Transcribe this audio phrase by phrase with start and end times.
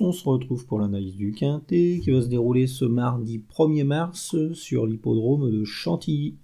[0.00, 4.36] on se retrouve pour l'analyse du Quintet qui va se dérouler ce mardi 1er mars
[4.52, 6.36] sur l'hippodrome de Chantilly.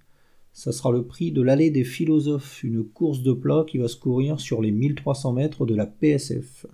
[0.51, 3.97] Ça sera le prix de l'allée des philosophes, une course de plat qui va se
[3.97, 6.65] courir sur les 1300 mètres de la PSF.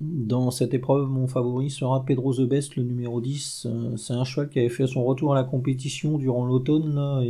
[0.00, 3.66] Dans cette épreuve, mon favori sera Pedro The Best, le numéro 10.
[3.96, 7.22] C'est un cheval qui avait fait son retour à la compétition durant l'automne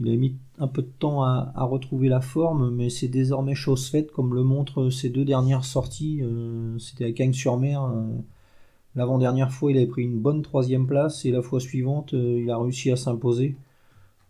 [0.00, 3.88] il a mis un peu de temps à, retrouver la forme, mais c'est désormais chose
[3.88, 6.20] faite, comme le montrent ses deux dernières sorties.
[6.22, 7.84] Euh, c'était à Cagnes-sur-Mer.
[7.84, 8.02] Euh,
[8.94, 12.50] l'avant-dernière fois, il avait pris une bonne troisième place, et la fois suivante, euh, il
[12.50, 13.56] a réussi à s'imposer.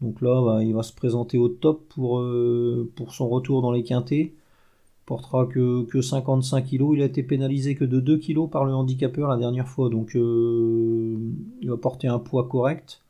[0.01, 2.21] Donc là, bah, il va se présenter au top pour,
[3.11, 4.35] son retour dans les quintés.
[4.35, 6.91] Il portera que, que 55 kg.
[6.95, 10.13] Il a été pénalisé que de 2 kg par le handicapeur la dernière fois, donc
[10.15, 13.01] il va porter un poids correct.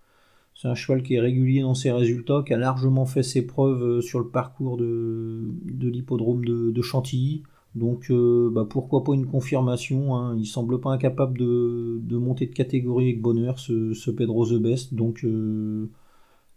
[0.56, 3.82] C'est un cheval qui est régulier dans ses résultats, qui a largement fait ses preuves
[3.82, 5.52] euh, sur le parcours de,
[5.82, 7.42] l'hippodrome de, Chantilly.
[7.74, 10.16] Donc euh, bah, pourquoi pas une confirmation.
[10.16, 10.34] Hein.
[10.38, 14.94] Il semble pas incapable de, monter de catégorie avec bonheur, ce, Pedro The Best.
[14.94, 15.90] Donc euh,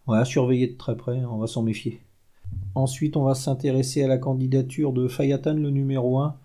[0.05, 1.99] voilà, surveiller de très près, on va s'en méfier.
[2.75, 6.35] Ensuite, on va s'intéresser à la candidature de Fayatan, le numéro 1.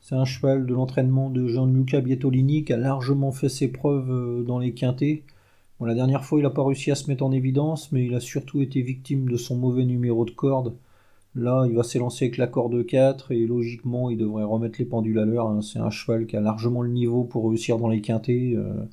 [0.00, 4.60] C'est un cheval de l'entraînement de Gianluca Bietolini qui a largement fait ses preuves dans
[4.60, 5.24] les quintés
[5.86, 8.20] la dernière fois, il n'a pas réussi à se mettre en évidence, mais il a
[8.20, 10.76] surtout été victime de son mauvais numéro de corde.
[11.34, 15.18] Là, il va s'élancer avec la corde 4 et logiquement, il devrait remettre les pendules
[15.18, 15.48] à l'heure.
[15.48, 15.62] Hein.
[15.62, 18.54] C'est un cheval qui a largement le niveau pour réussir dans les quintés.
[18.54, 18.84] Euh,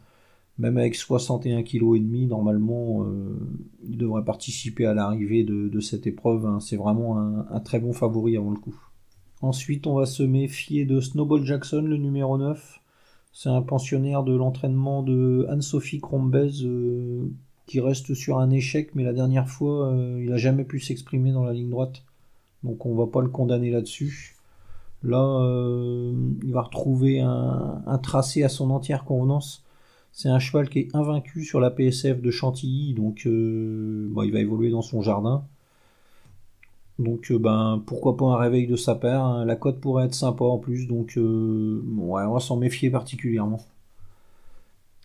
[0.57, 3.37] même avec 61 kg et demi, normalement, euh,
[3.83, 6.45] il devrait participer à l'arrivée de, cette épreuve.
[6.45, 6.59] Hein.
[6.59, 8.75] C'est vraiment un, très bon favori avant le coup.
[9.41, 12.81] Ensuite, on va se méfier de Snowball Jackson, le numéro 9.
[13.31, 17.29] C'est un pensionnaire de l'entraînement de Anne-Sophie Crombez euh,
[17.67, 21.31] qui reste sur un échec, mais la dernière fois, euh, il n'a jamais pu s'exprimer
[21.31, 22.03] dans la ligne droite.
[22.63, 24.35] Donc on va pas le condamner là-dessus.
[25.03, 26.13] Là, euh,
[26.43, 29.63] il va retrouver un, tracé à son entière convenance.
[30.11, 34.39] C'est un cheval qui est invaincu sur la PSF de Chantilly, donc bah, il va
[34.39, 35.45] évoluer dans son jardin.
[36.99, 39.45] Donc euh, ben pourquoi pas un réveil de sa paire, hein.
[39.45, 43.61] la cote pourrait être sympa en plus, donc euh, on va s'en méfier particulièrement.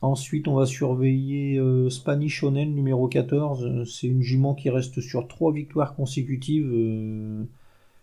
[0.02, 5.28] Ensuite on va surveiller euh, Spanish Onel numéro 14, c'est une jument qui reste sur
[5.28, 6.68] trois victoires consécutives.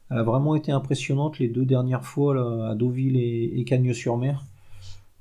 [0.10, 4.46] elle a vraiment été impressionnante les deux dernières fois à Deauville et, et Cagnes-sur-Mer.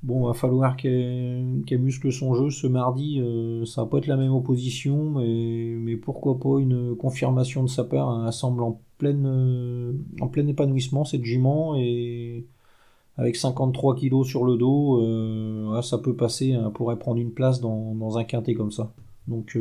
[0.02, 3.20] Bon, va falloir qu'elle muscle son jeu ce mardi.
[3.20, 7.84] Euh, ça va pas être la même opposition, mais, pourquoi pas une confirmation de sa
[7.84, 8.24] part.
[8.26, 12.46] Elle semble en, pleine, euh, en plein épanouissement cette jument et
[13.18, 16.54] avec 53 kg sur le dos, euh, ça peut passer.
[16.54, 16.70] Hein.
[16.74, 18.92] Pourrait prendre une place dans, un quintet comme ça.
[19.28, 19.56] Donc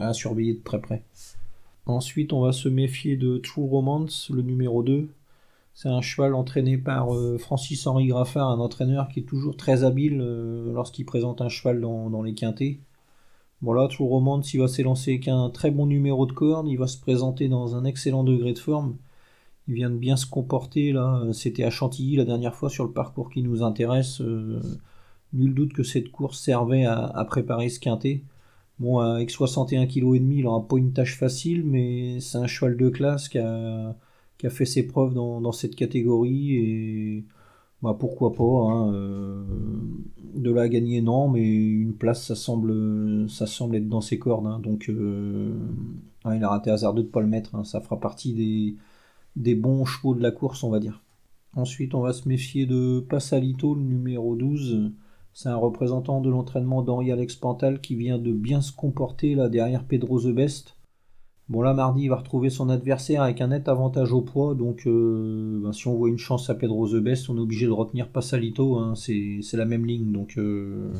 [0.00, 1.04] à surveiller de très près.
[1.86, 5.08] Ensuite, on va se méfier de True Romance, le numéro 2.
[5.76, 10.22] C'est un cheval entraîné par euh, Francis-Henri Graffard, un entraîneur qui est toujours très habile
[10.22, 12.80] euh, lorsqu'il présente un cheval dans, les quintés.
[13.60, 16.86] Voilà, True Romance, il va s'élancer avec un très bon numéro de corde, il va
[16.86, 18.96] se présenter dans un excellent degré de forme.
[19.68, 22.92] Il vient de bien se comporter là, c'était à Chantilly la dernière fois sur le
[22.92, 24.22] parcours qui nous intéresse.
[24.22, 24.62] Euh,
[25.34, 28.22] nul doute que cette course servait à, préparer ce quintet.
[28.78, 32.88] Bon, avec 61 kg il n'aura pas une tâche facile, mais c'est un cheval de
[32.88, 33.94] classe qui a
[34.38, 37.24] qui a fait ses preuves dans, cette catégorie et
[37.82, 39.44] bah, pourquoi pas hein, euh,
[40.34, 42.72] de la gagner non mais une place ça semble
[43.74, 44.58] être dans ses cordes hein.
[44.58, 45.54] donc euh,
[46.26, 47.64] il a raté hasardeux de pas le mettre hein.
[47.64, 48.76] ça fera partie des,
[49.36, 51.02] des bons chevaux de la course on va dire
[51.54, 54.92] ensuite on va se méfier de Passalito le numéro 12
[55.32, 59.50] c'est un représentant de l'entraînement d'Henri Alex Pantal qui vient de bien se comporter là
[59.50, 60.75] derrière Pedro The Best
[61.48, 64.82] Bon là mardi il va retrouver son adversaire avec un net avantage au poids, donc
[64.86, 67.70] euh, ben, si on voit une chance à Pedro The Best, on est obligé de
[67.70, 70.92] retenir Passalito, hein, c'est la même ligne, donc euh,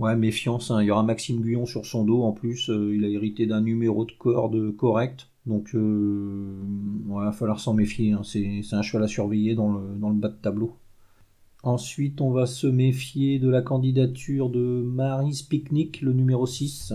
[0.00, 0.82] ouais méfiance, hein.
[0.82, 3.60] il y aura Maxime Guyon sur son dos en plus, euh, il a hérité d'un
[3.60, 8.22] numéro de corde correct, donc il va falloir s'en méfier, hein.
[8.24, 10.74] c'est un cheval à surveiller dans le, dans le bas de tableau.
[11.62, 16.94] Ensuite on va se méfier de la candidature de Maris Picnic, le numéro 6.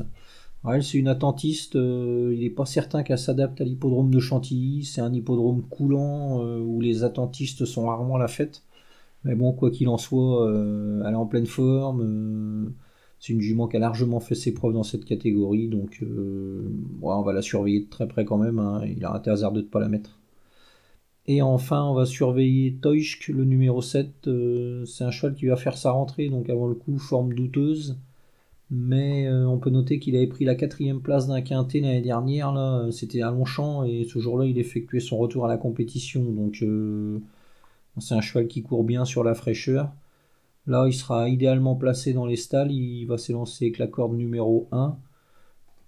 [0.63, 1.75] Ouais, c'est une attentiste.
[1.77, 4.83] Euh, il n'est pas certain qu'elle s'adapte à l'hippodrome de Chantilly.
[4.83, 8.63] C'est un hippodrome coulant euh, où les attentistes sont rarement à la fête.
[9.23, 12.73] Mais bon, quoi qu'il en soit, euh, elle est en pleine forme.
[13.19, 15.67] c'est une jument qui a largement fait ses preuves dans cette catégorie.
[15.69, 16.03] Donc,
[17.01, 18.59] on va la surveiller de très près quand même.
[18.59, 18.81] Hein.
[18.85, 20.19] Il a raté hasard de ne pas la mettre.
[21.27, 24.29] Et enfin, on va surveiller Toysk, le numéro 7.
[24.85, 27.97] c'est un cheval qui va faire sa rentrée, donc avant le coup, forme douteuse
[28.71, 32.51] mais euh, on peut noter qu'il avait pris la quatrième place d'un quintet l'année dernière,
[32.54, 36.62] là, c'était à Longchamp, et ce jour-là, il effectuait son retour à la compétition, donc
[36.62, 37.19] euh,
[38.00, 39.92] c'est un cheval qui court bien sur la fraîcheur.
[40.68, 42.71] Là, il sera idéalement placé dans les stalles.
[42.71, 44.98] Il va s'élancer avec la corde numéro 1.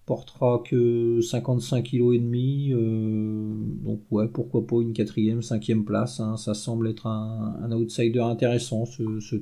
[0.06, 2.72] Portera que 55 kg et demi.
[2.74, 3.54] euh,
[3.84, 6.19] donc ouais, pourquoi pas une quatrième, cinquième place.
[6.19, 6.36] hein.
[6.38, 9.36] Ça semble être un, outsider intéressant, ce, ce.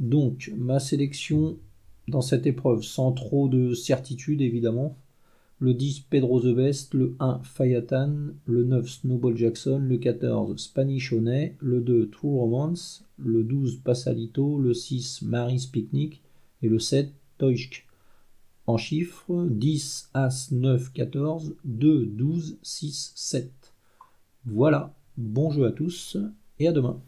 [0.00, 1.56] Donc, ma sélection
[2.08, 4.96] dans cette épreuve, sans trop de certitude évidemment.
[5.60, 11.12] Le 10 Pedro the Best, le 1 Fayatan, le 9 Snowball Jackson, le 14 Spanish
[11.12, 16.22] Honey, le 2 True Romance, le 12 Passalito, le 6 Mary's Picnic
[16.62, 17.86] et le 7 Toysk.
[18.66, 23.50] En chiffres, 10, As, 9, 14, 2, 12, 6, 7.
[24.44, 26.18] Voilà, bon jeu à tous
[26.58, 27.00] et à demain.